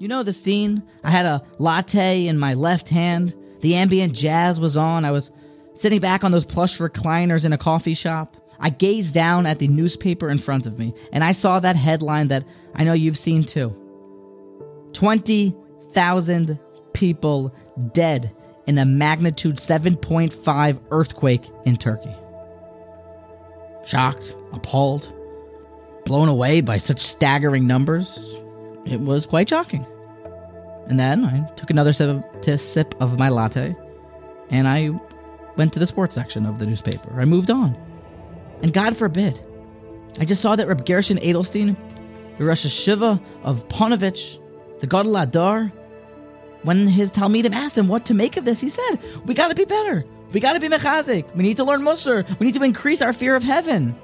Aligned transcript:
You 0.00 0.08
know 0.08 0.22
the 0.22 0.32
scene? 0.32 0.82
I 1.04 1.10
had 1.10 1.26
a 1.26 1.42
latte 1.58 2.26
in 2.26 2.38
my 2.38 2.54
left 2.54 2.88
hand. 2.88 3.34
The 3.60 3.74
ambient 3.74 4.14
jazz 4.14 4.58
was 4.58 4.74
on. 4.74 5.04
I 5.04 5.10
was 5.10 5.30
sitting 5.74 6.00
back 6.00 6.24
on 6.24 6.32
those 6.32 6.46
plush 6.46 6.78
recliners 6.78 7.44
in 7.44 7.52
a 7.52 7.58
coffee 7.58 7.92
shop. 7.92 8.34
I 8.58 8.70
gazed 8.70 9.12
down 9.12 9.44
at 9.44 9.58
the 9.58 9.68
newspaper 9.68 10.30
in 10.30 10.38
front 10.38 10.64
of 10.64 10.78
me, 10.78 10.94
and 11.12 11.22
I 11.22 11.32
saw 11.32 11.60
that 11.60 11.76
headline 11.76 12.28
that 12.28 12.46
I 12.74 12.84
know 12.84 12.94
you've 12.94 13.18
seen 13.18 13.44
too 13.44 13.76
20,000 14.94 16.58
people 16.94 17.54
dead 17.92 18.34
in 18.66 18.78
a 18.78 18.86
magnitude 18.86 19.56
7.5 19.56 20.80
earthquake 20.90 21.44
in 21.66 21.76
Turkey. 21.76 22.14
Shocked, 23.84 24.34
appalled, 24.54 25.12
blown 26.06 26.30
away 26.30 26.62
by 26.62 26.78
such 26.78 27.00
staggering 27.00 27.66
numbers, 27.66 28.40
it 28.86 29.00
was 29.00 29.26
quite 29.26 29.48
shocking. 29.48 29.86
And 30.86 30.98
then 30.98 31.24
I 31.24 31.48
took 31.54 31.70
another 31.70 31.92
sip 31.92 32.24
of, 32.24 32.60
sip 32.60 32.94
of 33.00 33.18
my 33.18 33.28
latte 33.28 33.76
and 34.50 34.66
I 34.66 34.90
went 35.56 35.72
to 35.74 35.78
the 35.78 35.86
sports 35.86 36.14
section 36.14 36.46
of 36.46 36.58
the 36.58 36.66
newspaper. 36.66 37.20
I 37.20 37.24
moved 37.24 37.50
on. 37.50 37.76
And 38.62 38.72
God 38.72 38.96
forbid, 38.96 39.40
I 40.18 40.24
just 40.24 40.42
saw 40.42 40.56
that 40.56 40.66
Reb 40.66 40.84
Gershon 40.84 41.18
Edelstein, 41.18 41.76
the 42.36 42.44
Rosh 42.44 42.66
Yeshiva 42.66 43.22
of 43.42 43.66
Ponovich, 43.68 44.38
the 44.80 44.86
Gadol 44.86 45.12
Hador, 45.12 45.72
when 46.62 46.86
his 46.86 47.10
Talmidim 47.10 47.52
asked 47.54 47.78
him 47.78 47.88
what 47.88 48.04
to 48.06 48.14
make 48.14 48.36
of 48.36 48.44
this, 48.44 48.60
he 48.60 48.68
said, 48.68 48.96
We 49.24 49.34
gotta 49.34 49.54
be 49.54 49.64
better. 49.64 50.04
We 50.32 50.40
gotta 50.40 50.60
be 50.60 50.68
mechazik. 50.68 51.34
We 51.34 51.42
need 51.42 51.56
to 51.56 51.64
learn 51.64 51.80
Musar. 51.82 52.38
We 52.38 52.46
need 52.46 52.54
to 52.54 52.62
increase 52.62 53.00
our 53.00 53.12
fear 53.12 53.34
of 53.34 53.42
heaven. 53.42 53.96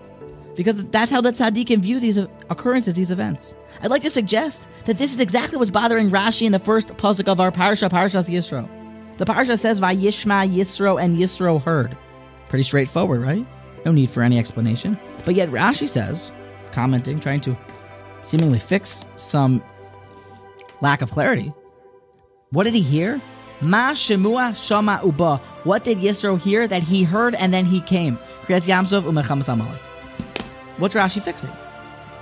Because 0.56 0.84
that's 0.87 1.10
how 1.10 1.20
the 1.20 1.30
tzaddikim 1.30 1.80
view 1.80 2.01
these 2.01 2.19
occurrences, 2.19 2.95
these 2.95 3.10
events. 3.10 3.55
I'd 3.83 3.91
like 3.91 4.02
to 4.02 4.10
suggest 4.10 4.66
that 4.87 4.98
this 4.98 5.14
is 5.14 5.20
exactly 5.20 5.59
what's 5.59 5.70
bothering 5.70 6.10
Rashi 6.10 6.47
in 6.47 6.52
the 6.52 6.59
first 6.59 6.88
pasuk 6.97 7.28
of 7.28 7.41
our 7.41 7.52
parsha, 7.52 7.91
Parshas 7.91 8.28
Yisro. 8.28 8.69
The 9.19 9.27
parsha 9.27 9.58
says, 9.58 9.81
"Vayishma 9.81 10.48
Yisro," 10.48 11.00
and 11.00 11.16
Yisro 11.16 11.62
heard. 11.62 11.97
Pretty 12.48 12.64
straightforward, 12.64 13.20
right? 13.20 13.47
No 13.84 13.92
need 13.92 14.11
for 14.11 14.22
any 14.22 14.39
explanation. 14.39 14.98
But 15.25 15.34
yet 15.34 15.50
Rashi 15.50 15.89
says, 15.89 16.33
commenting, 16.72 17.19
trying 17.19 17.41
to 17.42 17.56
seemingly 18.25 18.59
fix 18.59 19.05
some 19.16 19.62
lack 20.81 21.03
of 21.03 21.11
clarity. 21.11 21.53
What 22.50 22.64
did 22.64 22.75
he 22.75 22.83
hear? 22.83 23.20
Ma 23.61 23.91
Shemua 23.92 24.55
Shama 24.55 25.00
Uba. 25.05 25.36
What 25.64 25.84
did 25.84 25.98
Yisro 25.98 26.41
hear 26.41 26.66
that 26.66 26.83
he 26.83 27.03
heard 27.05 27.34
and 27.34 27.53
then 27.53 27.64
he 27.64 27.81
came? 27.81 28.19
Kriyas 28.44 28.69
Yamsuf 28.69 29.03
Umilchemes 29.03 29.53
Amalek. 29.53 29.81
What's 30.78 30.94
Rashi 30.94 31.22
fixing? 31.22 31.50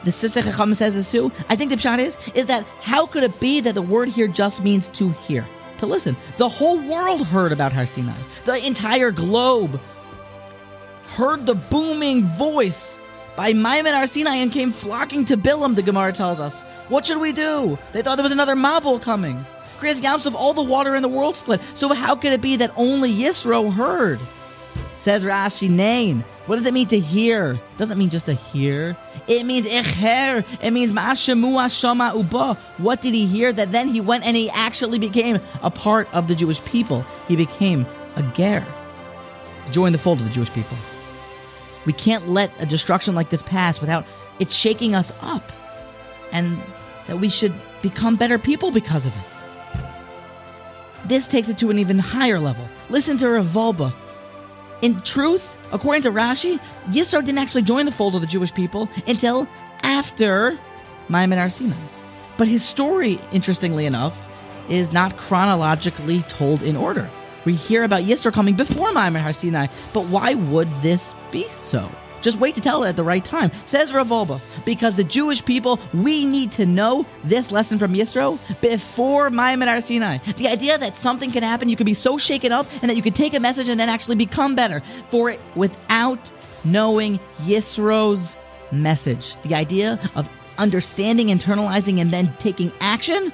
The 0.04 0.10
Sifsei 0.10 0.44
Chacham 0.44 0.74
says 0.74 0.94
this 0.94 1.10
too. 1.10 1.32
I 1.48 1.56
think 1.56 1.70
the 1.70 1.76
pshat 1.76 1.98
is 1.98 2.18
is 2.34 2.46
that 2.46 2.64
how 2.82 3.06
could 3.06 3.22
it 3.22 3.40
be 3.40 3.60
that 3.60 3.74
the 3.74 3.82
word 3.82 4.08
here 4.08 4.28
just 4.28 4.62
means 4.62 4.90
to 4.90 5.10
hear, 5.10 5.46
to 5.78 5.86
listen? 5.86 6.16
The 6.36 6.48
whole 6.48 6.78
world 6.78 7.26
heard 7.26 7.52
about 7.52 7.72
Har 7.72 7.86
Sinai. 7.86 8.12
The 8.44 8.64
entire 8.66 9.10
globe 9.10 9.80
heard 11.06 11.46
the 11.46 11.54
booming 11.54 12.24
voice 12.24 12.98
by 13.34 13.52
Ma'amad 13.52 13.94
Har 13.94 14.06
Sinai 14.06 14.36
and 14.36 14.52
came 14.52 14.72
flocking 14.72 15.24
to 15.24 15.36
Bilam. 15.36 15.74
The 15.74 15.82
Gemara 15.82 16.12
tells 16.12 16.38
us. 16.38 16.62
What 16.88 17.06
should 17.06 17.18
we 17.18 17.32
do? 17.32 17.78
They 17.92 18.02
thought 18.02 18.16
there 18.16 18.22
was 18.22 18.32
another 18.32 18.54
Mabul 18.54 19.00
coming. 19.00 19.44
Kriyas 19.80 20.00
Yamsuf, 20.00 20.34
all 20.34 20.52
the 20.52 20.62
water 20.62 20.94
in 20.94 21.02
the 21.02 21.08
world 21.08 21.34
split. 21.34 21.60
So 21.72 21.92
how 21.94 22.14
could 22.14 22.32
it 22.32 22.42
be 22.42 22.56
that 22.56 22.72
only 22.76 23.12
Yisro 23.12 23.72
heard? 23.72 24.20
Says 25.04 25.22
Rashi, 25.22 25.68
Nain. 25.68 26.24
What 26.46 26.56
does 26.56 26.64
it 26.64 26.72
mean 26.72 26.86
to 26.86 26.98
hear? 26.98 27.60
Doesn't 27.76 27.98
mean 27.98 28.08
just 28.08 28.24
to 28.24 28.32
hear. 28.32 28.96
It 29.28 29.44
means 29.44 29.68
icher. 29.68 30.46
It 30.62 30.70
means 30.70 30.92
ma'ashemua 30.92 31.78
shama 31.78 32.14
uba. 32.16 32.54
What 32.78 33.02
did 33.02 33.12
he 33.12 33.26
hear? 33.26 33.52
That 33.52 33.70
then 33.70 33.88
he 33.88 34.00
went 34.00 34.26
and 34.26 34.34
he 34.34 34.48
actually 34.48 34.98
became 34.98 35.40
a 35.62 35.70
part 35.70 36.08
of 36.14 36.26
the 36.26 36.34
Jewish 36.34 36.64
people. 36.64 37.04
He 37.28 37.36
became 37.36 37.84
a 38.16 38.22
ger. 38.34 38.66
Joined 39.72 39.94
the 39.94 39.98
fold 39.98 40.20
of 40.20 40.26
the 40.26 40.32
Jewish 40.32 40.50
people. 40.54 40.78
We 41.84 41.92
can't 41.92 42.30
let 42.30 42.50
a 42.58 42.64
destruction 42.64 43.14
like 43.14 43.28
this 43.28 43.42
pass 43.42 43.82
without 43.82 44.06
it 44.38 44.50
shaking 44.50 44.94
us 44.94 45.12
up. 45.20 45.52
And 46.32 46.58
that 47.08 47.18
we 47.18 47.28
should 47.28 47.52
become 47.82 48.16
better 48.16 48.38
people 48.38 48.70
because 48.70 49.04
of 49.04 49.14
it. 49.14 51.08
This 51.08 51.26
takes 51.26 51.50
it 51.50 51.58
to 51.58 51.68
an 51.68 51.78
even 51.78 51.98
higher 51.98 52.40
level. 52.40 52.66
Listen 52.88 53.18
to 53.18 53.28
Rav 53.28 53.48
Wolbe 53.48 53.92
in 54.84 55.00
truth, 55.00 55.56
according 55.72 56.02
to 56.02 56.10
Rashi, 56.10 56.60
Yisro 56.88 57.24
didn't 57.24 57.38
actually 57.38 57.62
join 57.62 57.86
the 57.86 57.90
fold 57.90 58.14
of 58.14 58.20
the 58.20 58.26
Jewish 58.26 58.52
people 58.52 58.86
until 59.06 59.48
after 59.82 60.58
Ma'amad 61.08 61.38
Har 61.38 61.48
Sinai. 61.48 61.74
But 62.36 62.48
his 62.48 62.62
story, 62.62 63.18
interestingly 63.32 63.86
enough, 63.86 64.14
is 64.68 64.92
not 64.92 65.16
chronologically 65.16 66.20
told 66.22 66.62
in 66.62 66.76
order. 66.76 67.08
We 67.46 67.54
hear 67.54 67.82
about 67.82 68.02
Yisro 68.02 68.30
coming 68.30 68.56
before 68.56 68.90
Ma'amad 68.90 69.22
Har 69.22 69.32
Sinai, 69.32 69.68
but 69.94 70.04
why 70.08 70.34
would 70.34 70.70
this 70.82 71.14
be 71.32 71.44
so? 71.48 71.90
Just 72.24 72.40
wait 72.40 72.54
to 72.54 72.62
tell 72.62 72.84
it 72.84 72.88
at 72.88 72.96
the 72.96 73.04
right 73.04 73.22
time. 73.22 73.50
Says 73.66 73.92
Rav 73.92 74.08
Wolbe, 74.08 74.40
because 74.64 74.96
the 74.96 75.04
Jewish 75.04 75.44
people, 75.44 75.78
we 75.92 76.24
need 76.24 76.52
to 76.52 76.64
know 76.64 77.04
this 77.22 77.52
lesson 77.52 77.78
from 77.78 77.92
Yisro 77.92 78.38
before 78.62 79.28
Ma'amad 79.28 79.68
Har 79.68 79.82
Sinai. 79.82 80.16
The 80.38 80.48
idea 80.48 80.78
that 80.78 80.96
something 80.96 81.30
can 81.30 81.42
happen, 81.42 81.68
you 81.68 81.76
can 81.76 81.84
be 81.84 81.92
so 81.92 82.16
shaken 82.16 82.50
up, 82.50 82.66
and 82.80 82.88
that 82.88 82.96
you 82.96 83.02
can 83.02 83.12
take 83.12 83.34
a 83.34 83.40
message 83.40 83.68
and 83.68 83.78
then 83.78 83.90
actually 83.90 84.16
become 84.16 84.54
better 84.54 84.80
for 85.10 85.28
it 85.28 85.38
without 85.54 86.32
knowing 86.64 87.20
Yisro's 87.42 88.36
message. 88.72 89.36
The 89.42 89.54
idea 89.54 90.00
of 90.14 90.30
understanding, 90.56 91.28
internalizing, 91.28 92.00
and 92.00 92.10
then 92.10 92.32
taking 92.38 92.72
action 92.80 93.32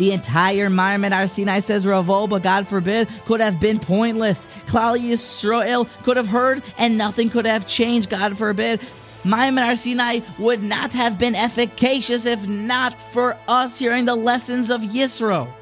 the 0.00 0.12
entire 0.12 0.70
Ma'amad 0.70 1.12
Har 1.12 1.28
Sinai 1.28 1.58
says 1.58 1.84
Wolbe, 1.84 2.42
God 2.42 2.66
forbid, 2.66 3.06
could 3.26 3.40
have 3.40 3.60
been 3.60 3.78
pointless. 3.78 4.46
Klal 4.66 4.98
Yisrael 4.98 5.86
could 6.04 6.16
have 6.16 6.26
heard 6.26 6.62
and 6.78 6.96
nothing 6.96 7.28
could 7.28 7.44
have 7.44 7.66
changed, 7.66 8.08
God 8.08 8.36
forbid. 8.38 8.80
Ma'amad 9.24 9.62
Har 9.62 9.76
Sinai 9.76 10.20
would 10.38 10.62
not 10.62 10.94
have 10.94 11.18
been 11.18 11.34
efficacious 11.34 12.24
if 12.24 12.48
not 12.48 12.98
for 13.12 13.36
us 13.46 13.78
hearing 13.78 14.06
the 14.06 14.16
lessons 14.16 14.70
of 14.70 14.80
Yisro. 14.80 15.52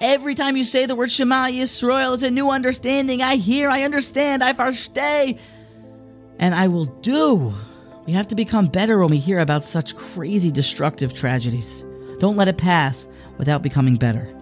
Every 0.00 0.34
time 0.34 0.56
you 0.56 0.64
say 0.64 0.86
the 0.86 0.96
word 0.96 1.10
Shema 1.10 1.46
Yisrael, 1.46 2.14
it's 2.14 2.24
a 2.24 2.32
new 2.32 2.50
understanding. 2.50 3.22
I 3.22 3.36
hear, 3.36 3.70
I 3.70 3.82
understand, 3.84 4.42
I 4.42 4.52
versteh, 4.52 5.38
and 6.40 6.54
I 6.56 6.66
will 6.66 6.86
do. 6.86 7.54
We 8.04 8.14
have 8.14 8.26
to 8.28 8.34
become 8.34 8.66
better 8.66 8.98
when 8.98 9.10
we 9.10 9.18
hear 9.18 9.38
about 9.38 9.62
such 9.62 9.94
crazy 9.94 10.50
destructive 10.50 11.14
tragedies. 11.14 11.84
Don't 12.18 12.36
let 12.36 12.48
it 12.48 12.58
pass 12.58 13.06
without 13.38 13.62
becoming 13.62 13.96
better. 13.96 14.37